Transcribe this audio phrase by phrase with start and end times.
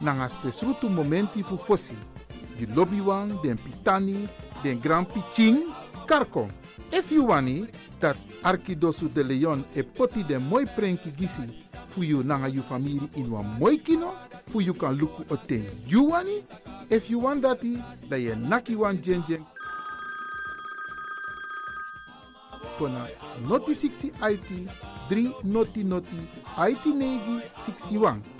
[0.00, 1.94] nanga spesrutu momenti fu fosi.
[2.56, 2.66] Di
[3.00, 4.28] wan, den pitani,
[4.62, 5.64] den grand piching,
[6.06, 6.48] karko.
[6.92, 7.66] If you wani,
[8.00, 11.42] dat Arkidosu de Leon e poti den moi prenki gisi
[11.88, 14.14] fu you nanga you family in wan moi kino,
[14.48, 16.42] fu you kan luku o ten you wani.
[16.90, 19.22] If you want dati, da ye naki wan jen.
[22.78, 23.06] Kona
[23.46, 24.68] noti 60 IT,
[25.08, 26.16] 3 noti noti,
[26.58, 28.39] IT negi 61.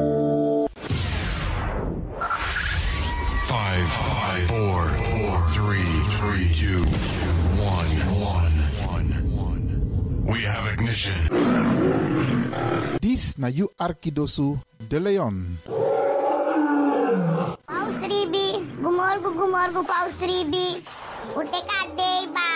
[3.91, 4.81] Five, five, four,
[5.11, 6.79] four, three, three, two,
[7.59, 7.91] one,
[8.23, 8.55] one,
[8.87, 9.65] one, one.
[10.23, 11.19] We have ignition.
[13.01, 14.57] Dis na you Arkidosu
[14.89, 15.57] de Leon.
[17.67, 20.79] Paus Ribi, gumorgo gumorgo Paus Ribi.
[21.35, 22.49] Ute kadei ba.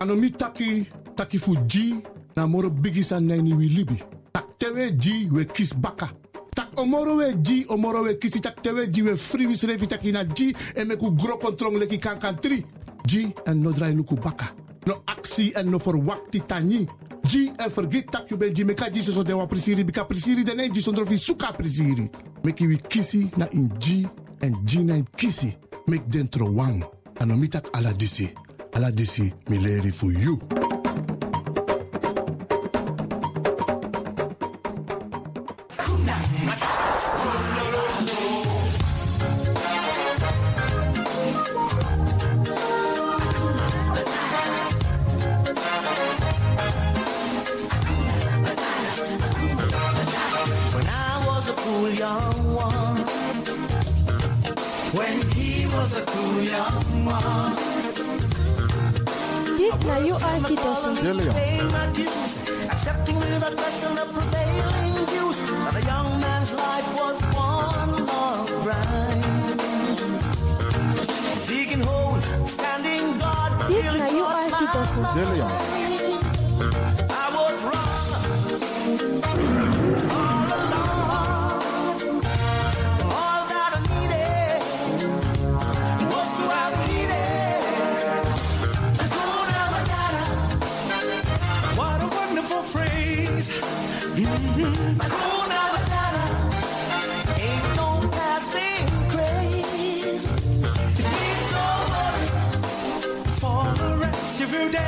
[0.00, 2.02] ano mi taki taki fu ji
[2.36, 4.08] na moro bigi san nani wi libi tak
[4.62, 6.10] tewe ji we kis baka.
[6.54, 8.40] Tak omoro we ji omoro we kisi.
[8.40, 9.88] Tak tewe ji we free wis revi.
[9.88, 12.64] Taki na ji e me ku gro kontrong leki kan kan tri.
[13.06, 14.54] Ji en no drai luku baka.
[14.86, 16.86] No aksi en no for wakti tani
[17.24, 18.64] ji en forget tak you ben ji.
[18.64, 19.84] Me ka ji so de wa prisiri.
[19.84, 22.08] Bika prisiri de ne ji sondro fi suka prisiri.
[22.44, 24.06] Meki wi kisi na in ji
[24.42, 25.56] en ji na in kisi.
[25.88, 26.84] Mek dentro wang
[27.20, 28.30] ano mi tak ala disi.
[28.74, 30.38] Ala disi mi leri fu you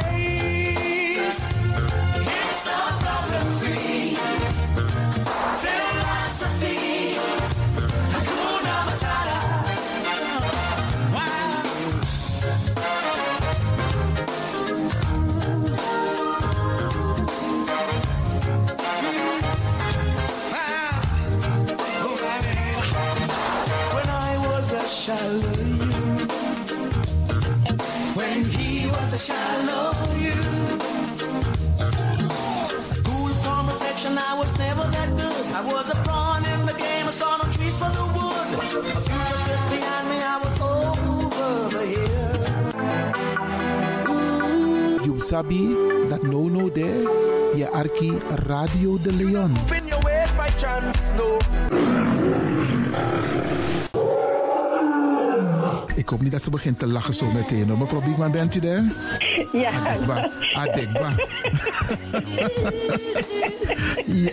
[0.06, 0.33] of
[45.34, 45.74] sabi
[46.08, 47.02] dat no no there.
[47.54, 48.12] Je arki
[48.46, 49.52] Radio de Leon.
[49.74, 51.36] In your ways by chance, no.
[55.94, 57.68] Ik hoop niet dat ze begint te lachen zo meteen.
[57.68, 57.78] hoor.
[57.78, 58.84] Mevrouw Biekman, bent u daar?
[59.52, 59.70] Ja.
[59.70, 60.30] Adekba.
[60.54, 61.14] Adekba.
[64.24, 64.32] ja.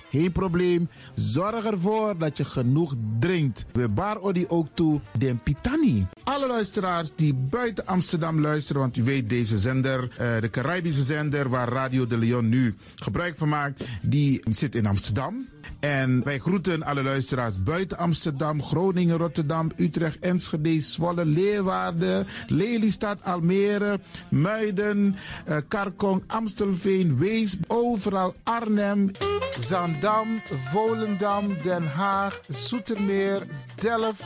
[0.11, 0.89] Geen probleem.
[1.13, 3.65] Zorg ervoor dat je genoeg drinkt.
[3.71, 6.05] We bar odi ook toe den pitani.
[6.23, 11.49] Alle luisteraars die buiten Amsterdam luisteren, want u weet deze zender, eh, de Caribische zender
[11.49, 15.47] waar Radio de Leon nu gebruik van maakt, die zit in Amsterdam.
[15.79, 23.99] En wij groeten alle luisteraars buiten Amsterdam, Groningen, Rotterdam, Utrecht, Enschede, Zwolle, Leeuwarden, Lelystad, Almere,
[24.29, 25.15] Muiden,
[25.45, 29.11] eh, Karkong, Amstelveen, Wees, overal Arnhem,
[29.59, 30.27] Zandam,
[30.71, 33.41] Volendam, Den Haag, Zoetermeer,
[33.75, 34.25] Delft,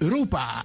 [0.00, 0.64] Europa.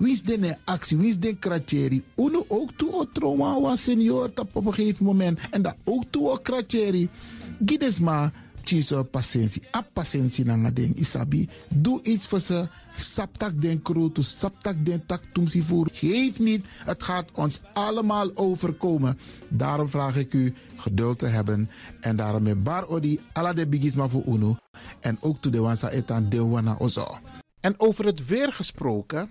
[0.00, 2.02] Wins den actie, wins den kratjeri.
[2.16, 5.38] Uno ook toe o trauma wa senior tap op een gegeven moment.
[5.50, 7.08] En dat ook toe o kratjeri.
[7.64, 8.32] Gides maar
[8.64, 9.62] tjiso patiëntie.
[9.76, 11.48] A patiëntie na nga ding isabi.
[11.68, 12.68] Doe iets voor ze.
[12.96, 15.88] Saptak den kroto, saptak den tak tumsi voer.
[15.92, 19.18] Geef niet, het gaat ons allemaal overkomen.
[19.48, 21.70] Daarom vraag ik u geduld te hebben.
[22.00, 24.56] En daarom met bar odi, ala de bigisma voor uno.
[25.00, 27.18] En ook to de wansa etan de wana ozo.
[27.60, 29.30] En over het weer gesproken,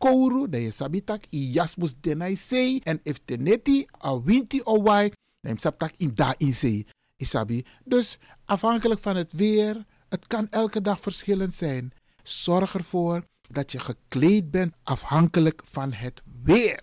[0.00, 2.80] kouru, dan je sabitak i jasmus denai sei.
[2.84, 5.58] En if teneti a winti o wai, dan
[5.96, 6.86] in da in sei.
[7.20, 7.64] Isabi.
[7.84, 11.92] Dus afhankelijk van het weer, het kan elke dag verschillend zijn.
[12.22, 16.82] Zorg ervoor dat je gekleed bent afhankelijk van het weer.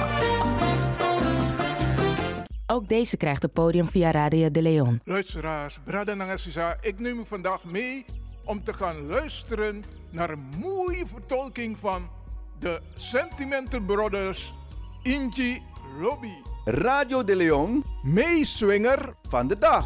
[2.71, 5.01] Ook deze krijgt het podium via Radio de Leon.
[5.03, 6.35] Luisteraars, Brada
[6.81, 8.05] ik neem u vandaag mee
[8.43, 12.09] om te gaan luisteren naar een mooie vertolking van
[12.59, 14.53] de Sentimental Brothers
[15.03, 15.61] Inji
[16.01, 16.33] Lobby.
[16.65, 19.85] Radio de Leon, meeswinger van de dag.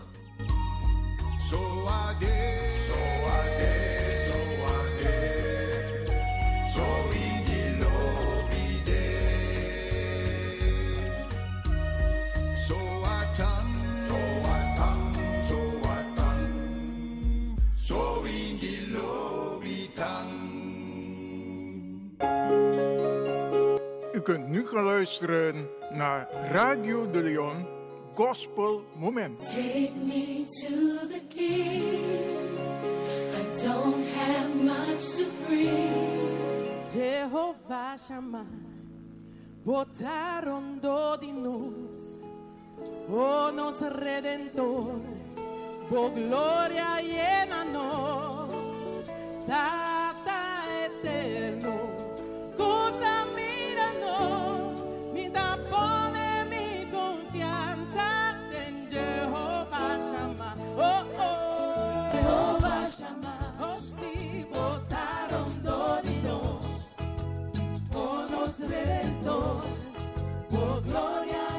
[25.01, 27.65] luisteren naar Radio de Leon
[28.13, 29.39] Gospel Moment.
[29.39, 32.57] Take me to the king.
[33.33, 36.37] I don't have much to bring.
[36.93, 38.45] Jehová Shammah,
[39.63, 42.21] botaron do de nós,
[43.09, 44.99] oh nosso Redentor,
[45.89, 48.53] por glória llena nós,
[49.47, 51.40] Tata eterno,
[70.91, 71.50] Gloria.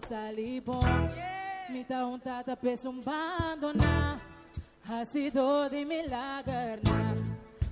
[0.00, 0.80] salibón.
[1.14, 1.70] Yeah.
[1.70, 4.16] Me dá um tata peso um bandona.
[4.88, 7.14] Racido de milagarna.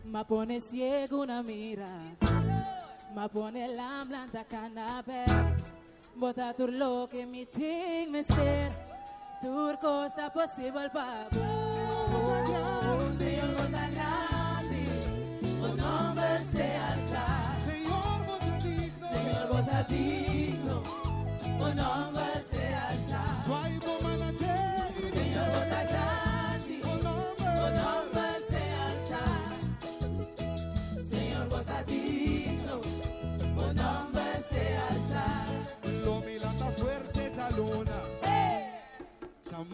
[0.05, 1.89] Ma pone ciego na mira.
[3.15, 5.25] Ma pone la blanda canabe.
[6.15, 8.71] Bota turlo que mi ting mister.
[9.41, 11.66] Turco está possível babu.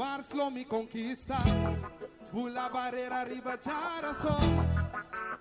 [0.03, 1.37] Mars lo mi conquista
[2.31, 4.37] Bula barrera riba chara so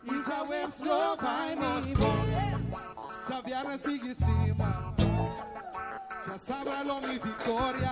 [0.04, 1.96] Inja webs lo by me
[3.26, 4.71] Xavier sigue cima
[6.32, 7.92] ya sábalo mi victoria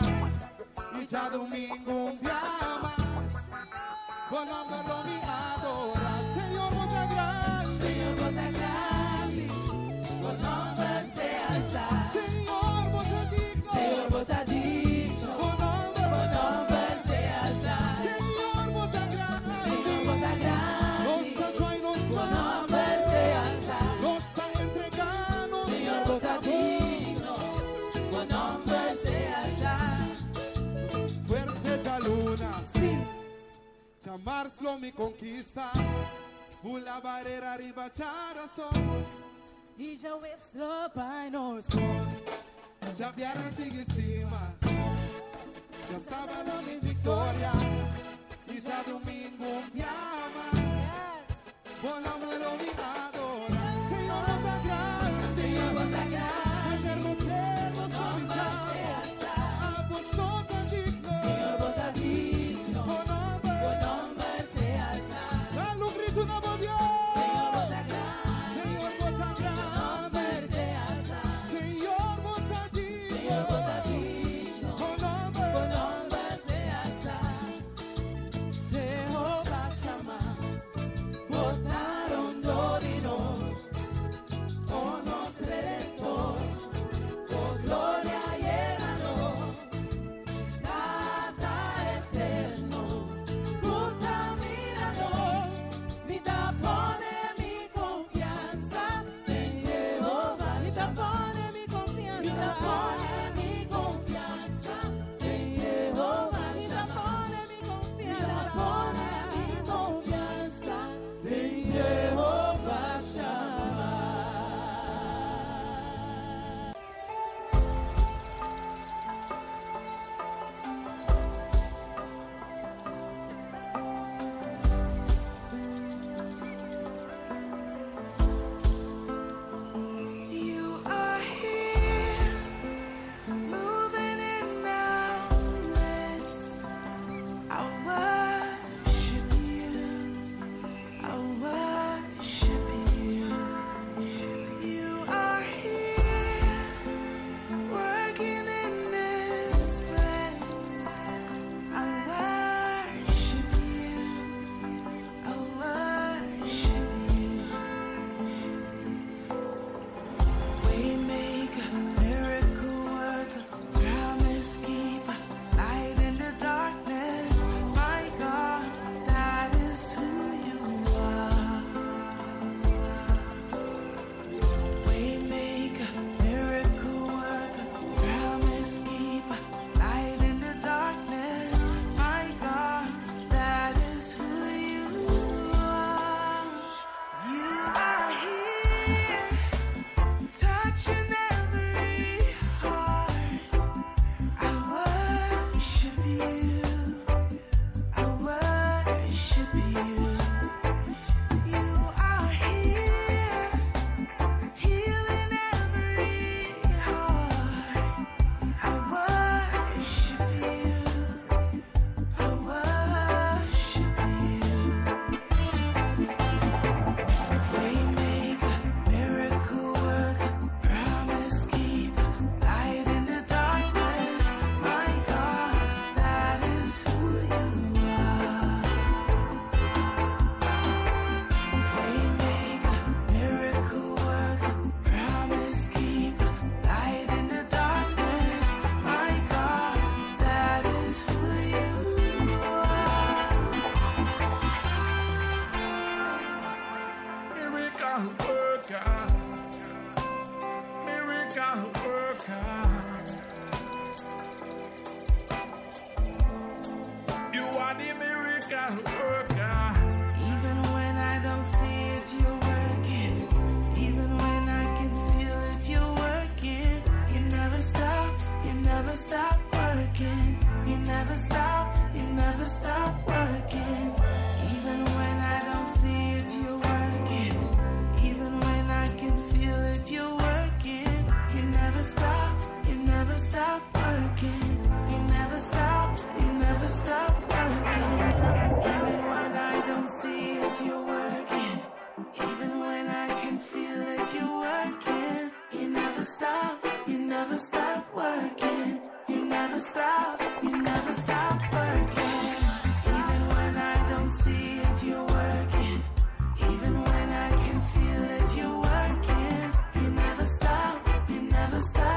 [0.98, 2.42] y ya domingo un día
[2.82, 2.96] más,
[4.32, 6.09] volándolo mi adoración.
[34.24, 35.72] Março me conquista.
[36.62, 38.70] Pula barreira, ribachara só.
[39.78, 42.98] E já o slow pai nos pôs.
[42.98, 44.54] Já vieram em estima.
[45.92, 47.52] Já sábado nome vitória.
[48.48, 50.60] E já domingo me amas.
[50.76, 51.82] Yes.
[51.82, 53.29] Volamos iluminados.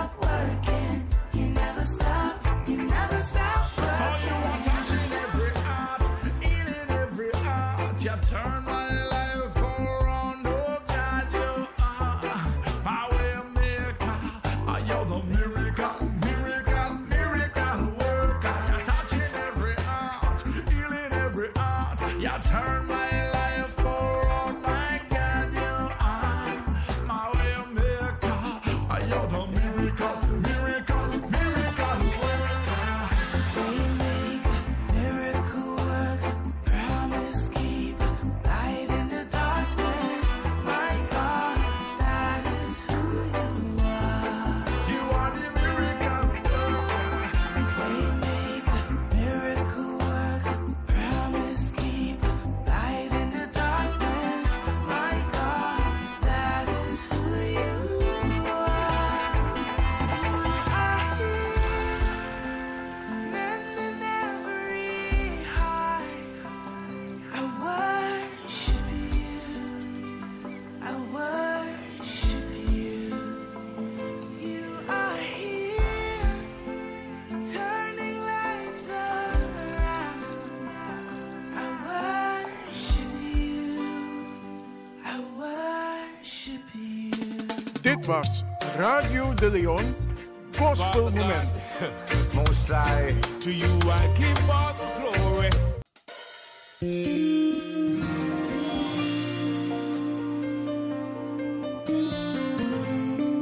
[0.02, 1.11] Stop working.
[89.42, 89.94] De Leon
[90.56, 91.50] Gospel Moment.
[92.34, 95.50] Most High, to you I give all the glory.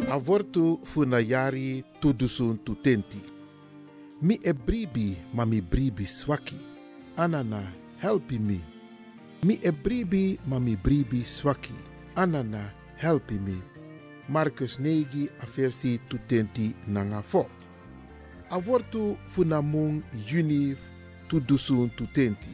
[0.08, 3.20] Avortu funayari tudusun tutenti.
[4.22, 6.56] Mi e bribi ma mi bribi swaki.
[7.16, 7.60] Anana
[8.00, 8.60] help me.
[9.44, 11.76] Mi e bribi ma mi bribi swaki.
[12.16, 13.69] Anana help mi.
[14.30, 15.46] Marcus Negi a
[16.08, 17.48] tutenti nanga fo.
[18.48, 20.76] Avortu funamung juni
[21.28, 22.48] tudusun tutenti.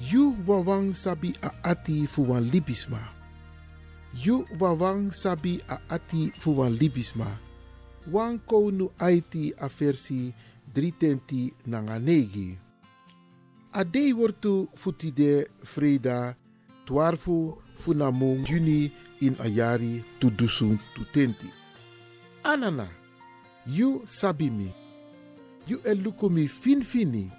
[0.00, 2.98] Yu wawang sabi a ati fuwan libisma.
[4.24, 7.38] Yu wawang sabi a ati fuwan libisma.
[8.10, 10.34] Wan konu aiti a versi
[10.74, 12.58] 320 nanga negi.
[13.72, 16.34] A dei wortu futide freda
[16.86, 21.46] twarfu funamung juni in a yari tudusun tutenti.
[22.44, 22.88] Anana,
[23.66, 24.72] yu sabi mi.
[25.68, 27.30] Yu e luku mi fin fini.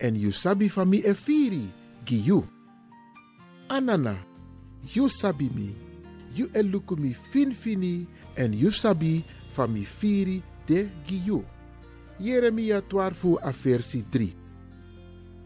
[0.00, 1.68] En yu sabi fa mi e firi
[2.04, 2.32] gi.
[3.68, 4.16] Anana,
[4.94, 5.76] yu sabi mi.
[6.34, 8.06] Yu e luku mi fin fini.
[8.36, 11.44] En yu sabi fa mi firi de gi yu.
[12.20, 14.36] Jeremia 12 a versi 3.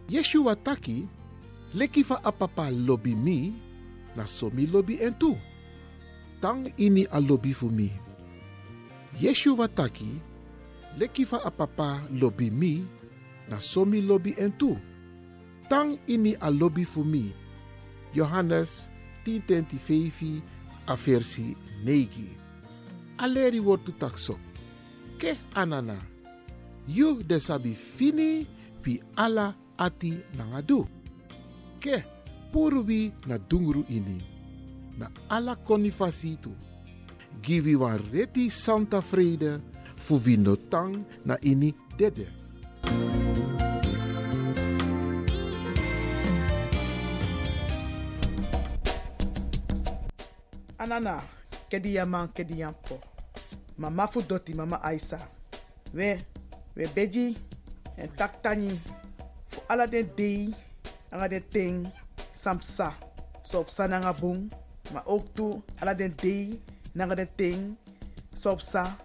[0.09, 1.07] Yeshua taki,
[1.75, 3.53] leki fa apapa lobi mi,
[4.17, 5.37] na somi lobi en tu.
[6.45, 7.89] Tang ini a lobi fu mi.
[9.17, 10.21] Yeshua taki,
[11.01, 12.85] leki fa apapa lobi mi,
[13.49, 14.77] na somi lobi en tu.
[15.73, 17.33] Tang ini a lobi fu mi.
[18.13, 18.93] Johannes
[19.25, 20.45] 10:25
[20.85, 22.37] a versi 9.
[23.17, 24.37] Aleri wortu takso.
[25.17, 25.97] Ke anana.
[26.85, 28.45] You de sabi fini
[28.85, 30.85] pi ala ati nangadu.
[31.81, 32.05] Ke
[32.53, 34.34] purwi na dungru ini.
[34.99, 36.51] Na ala konifasitu.
[37.43, 39.61] Givi wan reti santa vrede
[39.97, 42.29] fu vi no tang na ini dede.
[50.79, 51.23] Anana,
[51.71, 53.01] kedi ya man, kedi ya po.
[53.79, 55.19] Mama fu doti, mama Aisa.
[55.95, 56.19] We,
[56.77, 57.37] we beji,
[57.97, 58.71] en taktani.
[59.49, 60.53] Fu ala den dei,
[61.11, 61.93] anga den ting,
[62.33, 62.93] samsa.
[63.43, 64.51] So op sa nanga bung,
[64.93, 66.61] maar ook toe, ala den dei,
[66.93, 67.77] nanga den ting,
[68.35, 68.97] so op sa.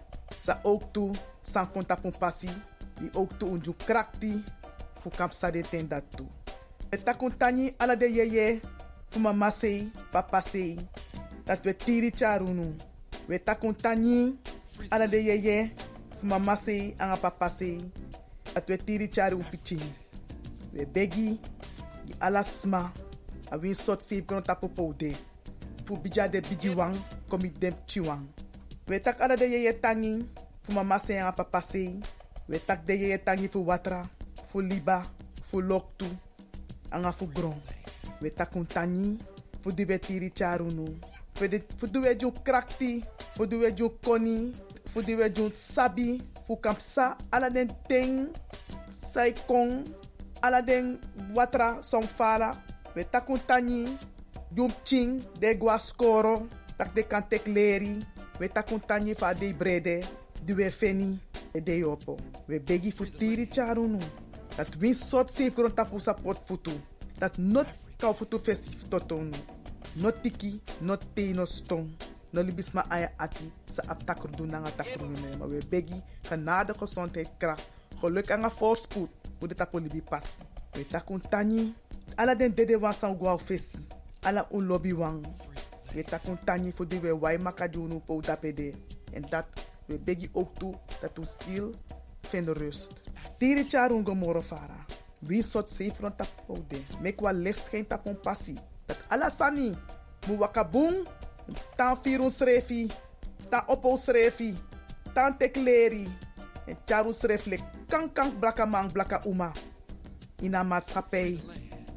[0.62, 2.48] Ook toe, san konta pasi.
[3.00, 4.42] Die ook toe unju krakti,
[5.00, 6.26] fu kamsa den ten dat toe.
[6.90, 8.60] We takun tani ala de yeye
[9.10, 10.76] fu mama sei, papa sei.
[11.44, 12.74] Dat we tiri charunu.
[13.26, 14.38] We takun tani
[14.90, 15.72] ala de yeye
[16.18, 17.78] fu mama sei, anga papa sei.
[18.54, 19.82] Dat we tiri charu piching.
[20.72, 21.38] We begi
[22.06, 22.92] di ala sma.
[23.52, 25.14] A win sot kono tapu poude.
[25.90, 26.94] Fu bija de bigi wang
[27.28, 28.22] komi dem chiwang.
[28.86, 30.22] We tak ala de yeye tangi
[30.62, 31.98] fu mama sei anga papa sei.
[32.48, 34.02] We tak de yeye tangi fu watra,
[34.46, 35.02] fu liba,
[35.42, 36.06] fu loktu,
[36.92, 37.58] anga fu gron.
[38.22, 39.18] We takun tani
[39.60, 40.30] fu di we tiri.
[41.34, 43.02] Fu di fu di we jun krakti,
[43.34, 44.52] fu di we jun koni,
[44.86, 48.30] fu di we jun sabi, fu kampsa ala den ting,
[49.02, 49.90] sai kong,
[50.40, 51.00] ala den
[51.34, 52.54] watra song fara.
[52.94, 53.86] We takun tani,
[54.54, 57.98] jun ching, de gwa skoro, tak de kan tek leri.
[58.38, 60.00] We takun tani fa de brede,
[60.44, 61.18] di we feni,
[61.52, 62.16] e de yopo.
[62.46, 63.98] We begi fu tiri charunu.
[64.56, 66.72] Dat win sot safe grond tapu sa pot futu.
[67.18, 69.36] Dat not kau futu festif totonu.
[70.00, 71.90] Not tiki, not te, no stong.
[72.32, 76.74] No libis ma aya ati sa aptakur doen nanga takur nu Maar we begi genade
[76.74, 77.70] gezondheid kracht.
[78.00, 79.10] Geluk en voorspoed.
[79.38, 80.36] Hoe de tapu libi passi.
[80.72, 81.74] We takun tani.
[82.16, 83.78] Ala den dede wan san guau fesi.
[84.22, 85.24] Ala un lobby wang.
[85.94, 88.74] We takun tani voor die we wai makadunu po tapede.
[89.12, 89.46] En dat
[89.86, 91.74] we begi ook toe dat u ziel
[92.20, 93.02] vindt rust.
[93.38, 94.84] Tiri charun gomoro fara.
[95.18, 96.78] Wie sot safe rond tapode.
[97.00, 98.54] Mek wa licht geen tapon passi.
[98.86, 99.76] Dat alasani.
[100.28, 101.06] Mu wakabung.
[101.76, 102.86] Tan firun srefi.
[103.48, 104.54] Tan opo srefi.
[105.14, 106.06] Tan tekleri.
[106.66, 107.60] En charun sreflek.
[107.88, 109.52] Kan kan braka mang blaka uma.
[110.40, 111.40] In een maatschappij.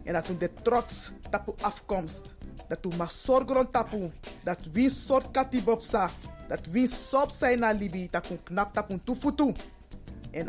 [0.04, 2.30] En dat toen de trots tapu afkomst.
[2.68, 4.12] Dat toen mag zorgen tapu.
[4.44, 6.10] Dat wie soort katibopsa.
[6.48, 8.08] Dat wie sop zijn na libi.
[8.12, 9.54] Dat kun knap tapu tufutu.
[10.32, 10.46] En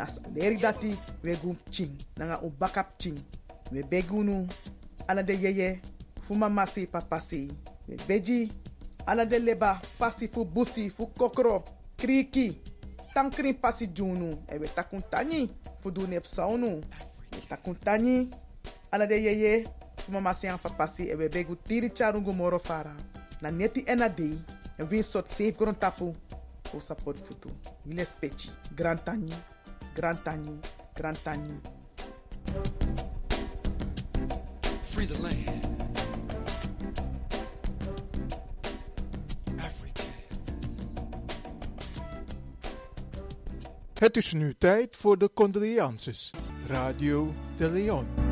[0.61, 1.90] dati we gum ching.
[2.14, 3.19] Nanga un bakap ching.
[3.71, 4.47] We begunu.
[5.07, 5.81] Ala de yeye.
[6.27, 7.51] Fu mama si papa si.
[7.85, 8.51] We beji.
[9.05, 9.81] Ala de leba.
[9.99, 10.90] Pasi fu busi.
[10.90, 11.62] Fu kokro.
[11.97, 12.61] Kriki.
[13.14, 14.31] Tankrin pasi junu.
[14.49, 15.51] E we takun tani.
[15.81, 16.83] Fu saunu.
[17.33, 17.77] We takun
[18.94, 19.64] Ala de yeye.
[20.09, 21.09] Mama si an papa si.
[21.11, 22.94] E we begu tiri charungu moro fara.
[23.40, 24.38] Na neti ena dei.
[24.90, 26.14] Win sot safe gron tapu.
[26.74, 27.50] O support futu.
[27.87, 28.50] Wile spechi.
[28.76, 29.33] Grand tani.
[29.94, 30.59] Grand Tani,
[30.94, 31.61] Grand Tani.
[34.83, 35.72] Free the land.
[43.94, 46.30] Het is nu tijd voor de condolences.
[46.66, 48.23] Radio de Leon.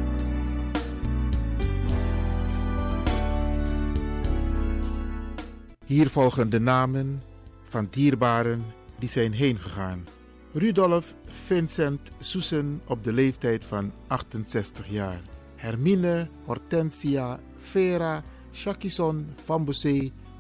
[5.87, 7.23] Hier volgen de namen
[7.63, 8.65] van dierbaren
[8.99, 10.07] die zijn heengegaan.
[10.53, 15.21] Rudolf Vincent Soesen op de leeftijd van 68 jaar.
[15.57, 19.75] Hermine Hortensia Vera Shakison van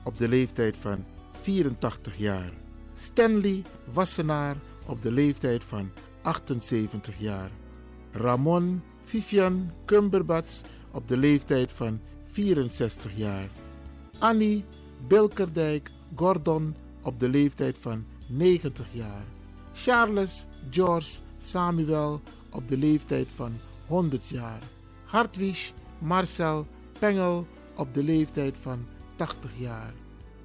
[0.05, 1.05] op de leeftijd van
[1.40, 2.52] 84 jaar.
[2.94, 5.90] Stanley Wassenaar op de leeftijd van
[6.22, 7.50] 78 jaar.
[8.12, 12.00] Ramon Vivian Kumberbats op de leeftijd van
[12.31, 13.48] 64 jaar.
[14.18, 14.64] Annie
[15.06, 19.24] Bilkerdijk Gordon op de leeftijd van 90 jaar.
[19.72, 23.52] Charles George Samuel op de leeftijd van
[23.86, 24.62] 100 jaar.
[25.04, 26.66] Hartwig Marcel
[26.98, 28.86] Pengel op de leeftijd van
[29.16, 29.92] 80 jaar.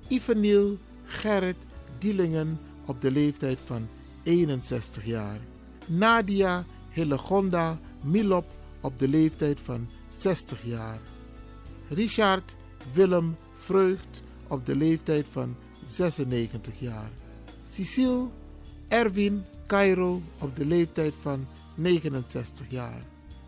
[0.08, 1.58] Iveniel Gerrit
[2.00, 3.88] Dielingen op de leeftijd van
[4.24, 5.40] 61 jaar.
[5.86, 8.46] Nadia Hillegonda Milop
[8.82, 11.00] op de leeftijd van 60 jaar.
[11.90, 12.56] Richard
[12.94, 15.56] Willem Vreugd op de leeftijd van
[15.86, 17.10] 96 jaar.
[17.72, 18.28] Cecile
[18.88, 23.02] Erwin Cairo op de leeftijd van 69 jaar.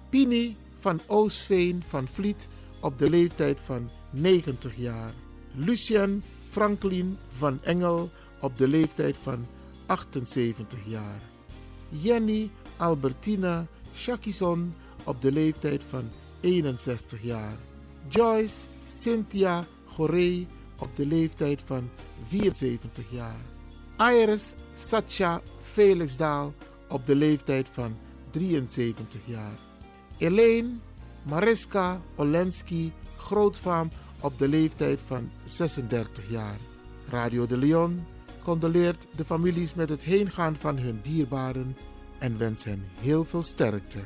[0.09, 2.47] Pini van Oosveen van Vliet
[2.79, 5.13] op de leeftijd van 90 jaar.
[5.55, 8.09] Lucien Franklin van Engel
[8.39, 9.45] op de leeftijd van
[9.85, 11.21] 78 jaar.
[11.89, 16.09] Jenny Albertina Shakison op de leeftijd van
[16.39, 17.57] 61 jaar.
[18.07, 20.47] Joyce Cynthia Goree
[20.79, 21.89] op de leeftijd van
[22.27, 23.39] 74 jaar.
[24.11, 26.53] Iris Satya Felixdaal
[26.89, 27.97] op de leeftijd van
[28.31, 29.57] 73 jaar.
[30.17, 30.69] Elaine
[31.23, 33.89] Mariska Olenski Grootvaam
[34.19, 36.57] op de leeftijd van 36 jaar.
[37.09, 38.05] Radio de Leon
[38.43, 41.75] condoleert de families met het heengaan van hun dierbaren
[42.19, 43.99] en wens hen heel veel sterkte.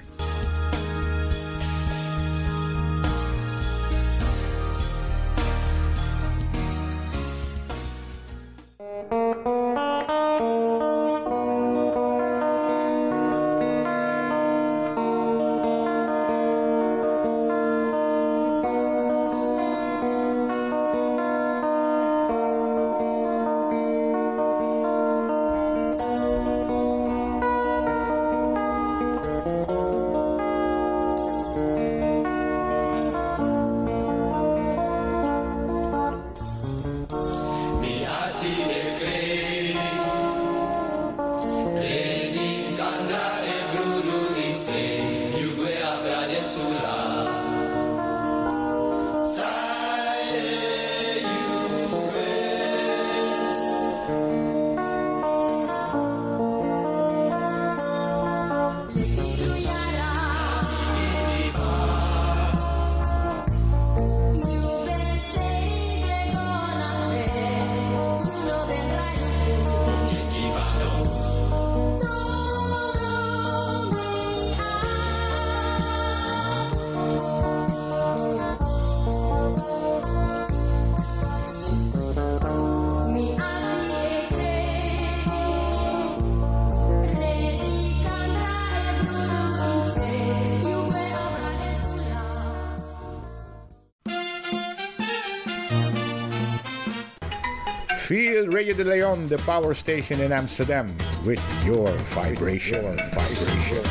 [98.54, 100.96] Radio de Leon, the power station in Amsterdam,
[101.26, 102.84] with your vibration.
[102.84, 103.84] Your vibration.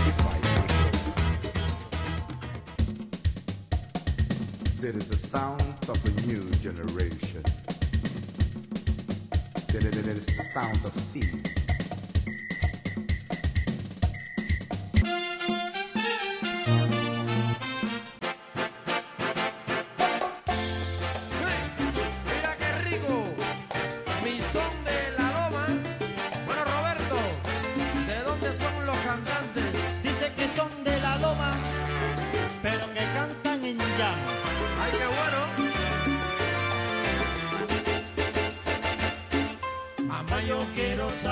[4.80, 7.42] There is a sound of a new generation.
[9.72, 11.31] There is the sound of sea.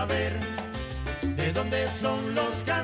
[0.09, 2.80] de dónde son los caminos.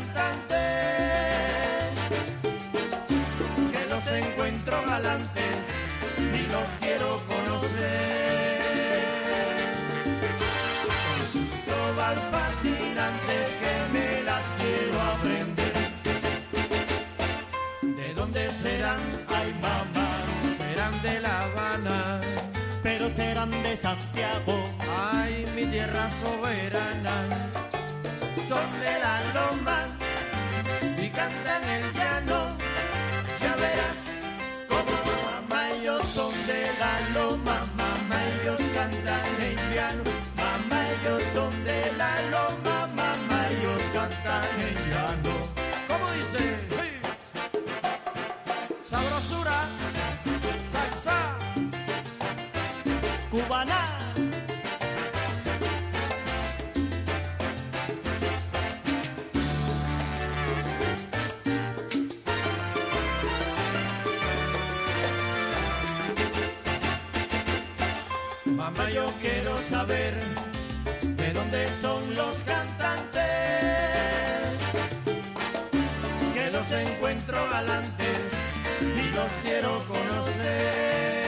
[78.81, 81.27] y los quiero conocer.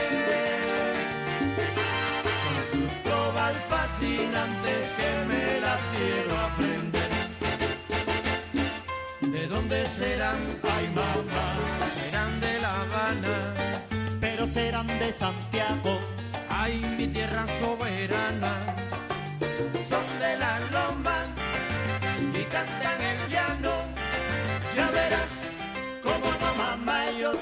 [2.43, 7.09] Con sus trovas fascinantes que me las quiero aprender.
[9.21, 10.39] ¿De dónde serán?
[10.75, 11.47] Ay, mamá,
[12.01, 13.35] serán de La Habana,
[14.19, 15.99] pero serán de Santiago.
[16.49, 18.48] Ay, mi tierra soberana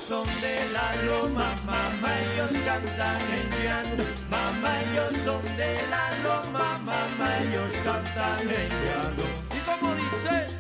[0.07, 4.03] son de la loma, mamá, ellos cantan en llanto.
[4.29, 9.25] Mamá, ellos son de la loma, mamá, ellos cantan en llanto.
[9.53, 10.56] ¿Y como dice?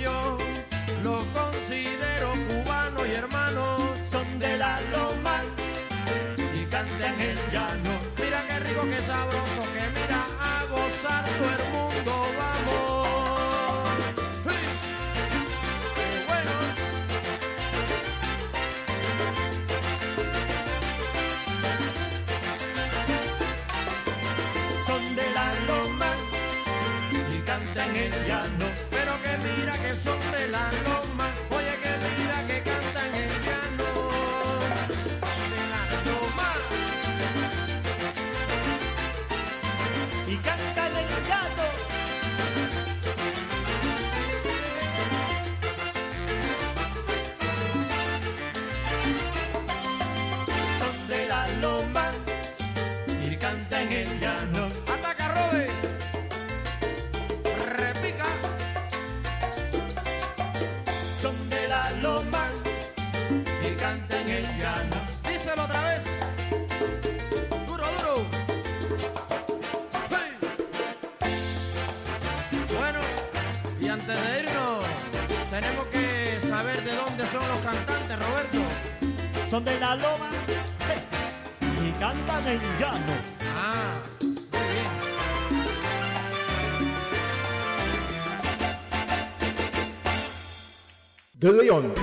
[0.00, 0.39] yo.
[79.50, 80.30] son de la loma
[80.88, 83.14] eh, y cantan en llano.
[83.56, 84.00] Ah,
[91.34, 91.94] de León.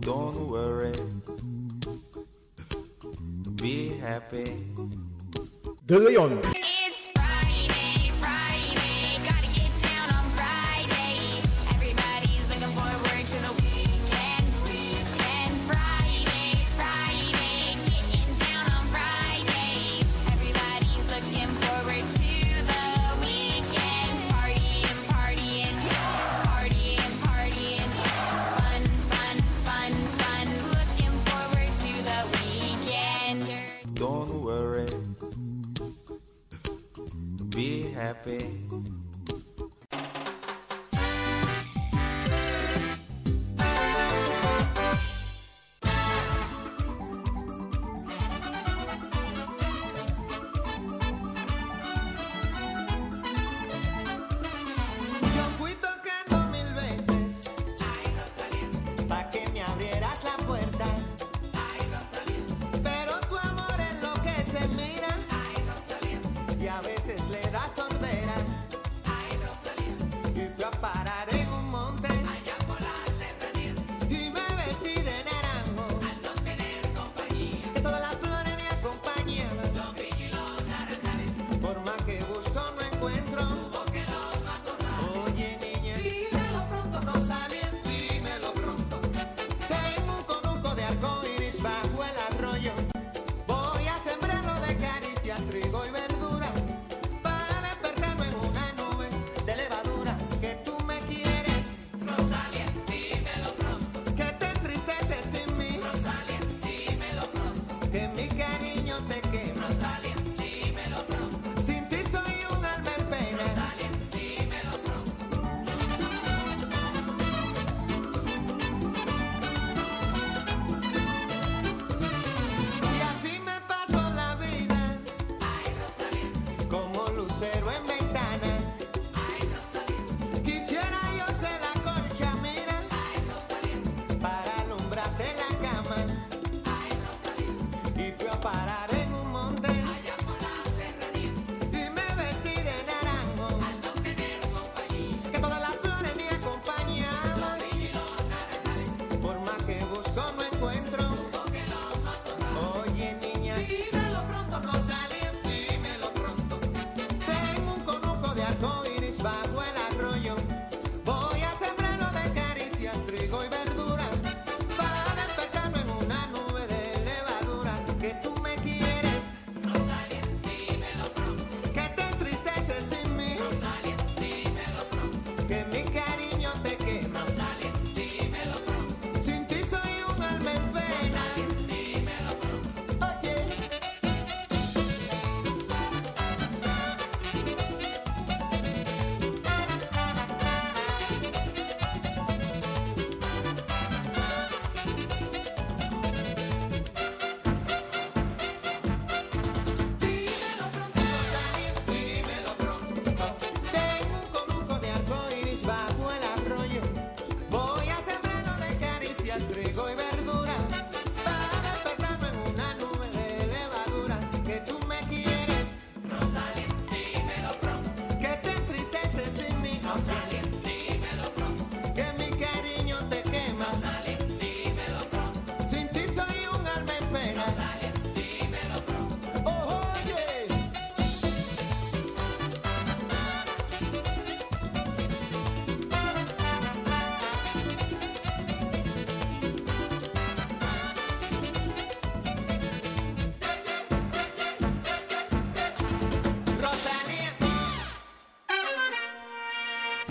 [0.00, 0.92] Don't worry.
[3.60, 4.44] Be happy.
[5.86, 6.53] De León.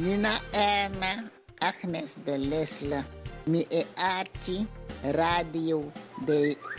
[0.03, 3.05] Νίνα έμε άχνες το λες λα
[3.45, 3.81] μι ε
[4.19, 4.69] αρτι
[5.11, 5.91] ράδιο
[6.25, 6.33] το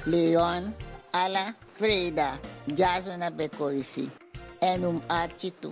[0.04, 0.74] Λεών
[1.10, 4.10] αλα Φρέινα για σονα μπεκούσι
[4.58, 4.98] ενομ
[5.60, 5.70] του.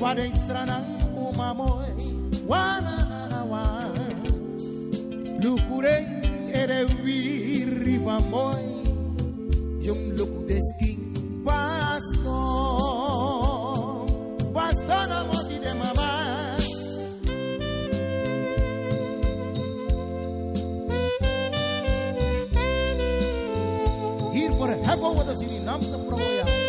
[0.00, 1.92] Wadeng stranang umamoy
[2.48, 3.92] Wananawa
[5.44, 8.64] Lukureng erewi rivamoy
[9.84, 11.04] Yung lukudesking
[11.44, 12.40] pasto
[14.56, 16.08] Pasto na moti de mama
[24.32, 26.59] Here for heaven wat is in die naamse vrouwen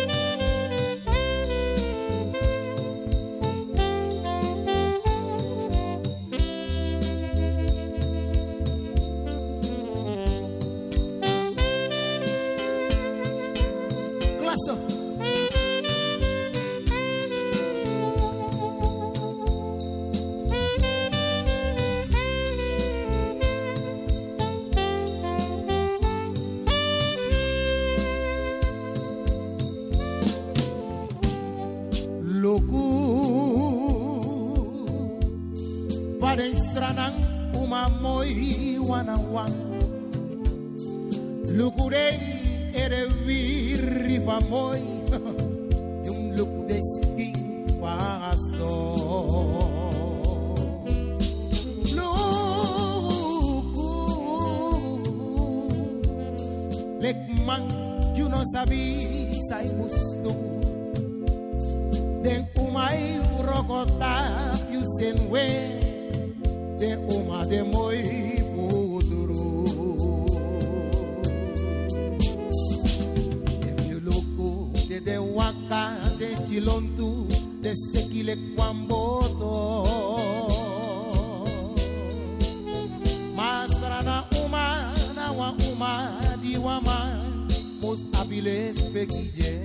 [88.32, 89.58] viles pequillé.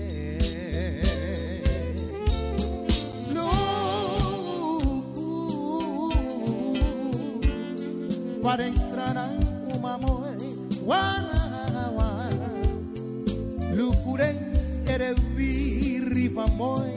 [8.42, 9.26] Para entrar a
[9.74, 10.38] un amor,
[14.88, 16.97] eres virrifamoy.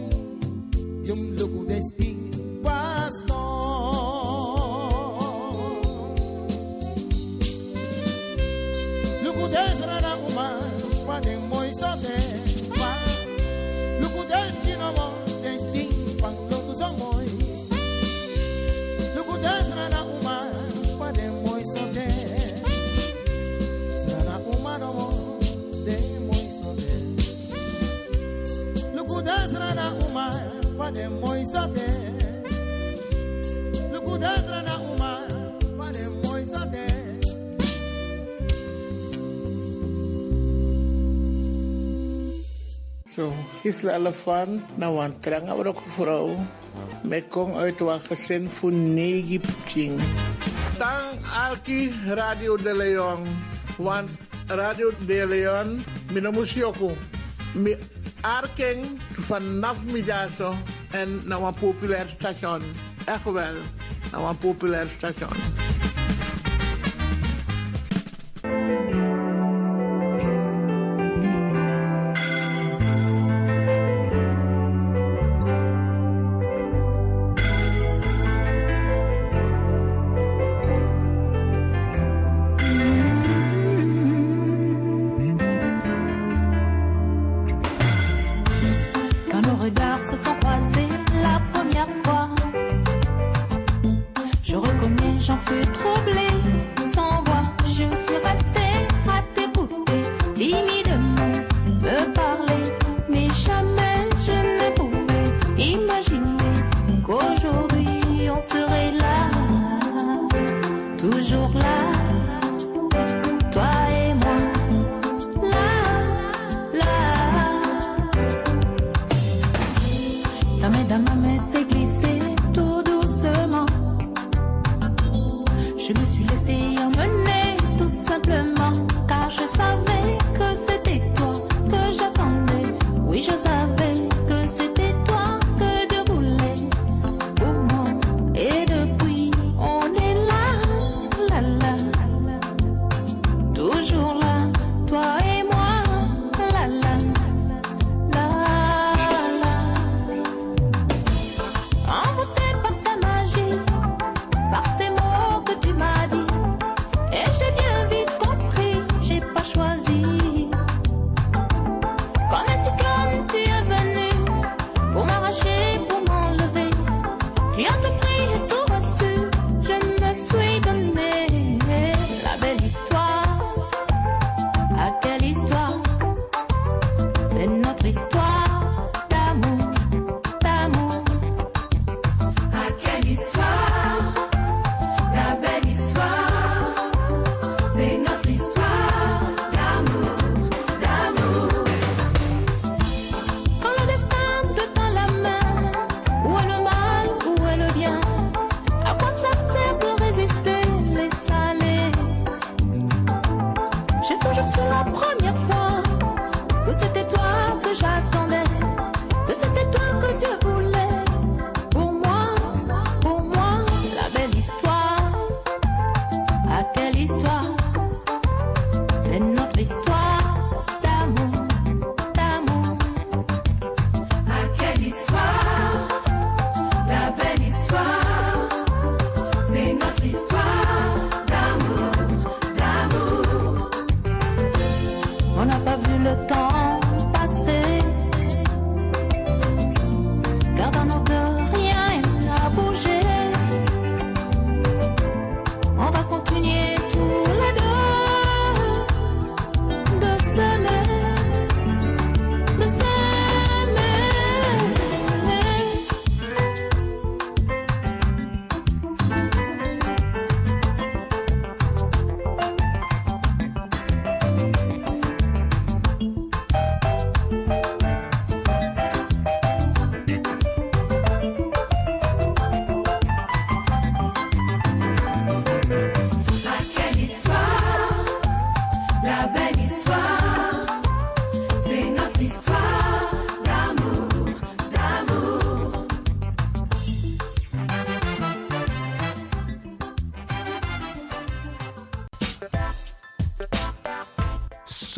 [43.62, 46.46] Isla Elefant, na een ook vrouw.
[47.02, 49.40] Met kong uit wat gezin voor negen.
[50.78, 53.26] Tang Alki Radio de Leon.
[53.76, 54.11] Want
[54.46, 56.96] Radio de Leon, mijn muziekko.
[57.54, 57.78] Mijn
[58.20, 60.54] arking vanaf middag
[60.90, 62.62] en nou een populair station.
[63.04, 63.54] Echt wel,
[64.12, 65.70] een populair station.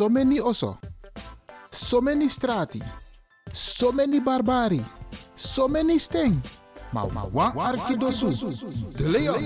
[0.03, 0.77] so many oso,
[1.71, 2.81] so many strati,
[3.53, 4.83] so many barbari,
[5.33, 6.41] so many sting.
[6.91, 8.29] Maar ma, wa, arkidosu,
[8.97, 9.39] de leon.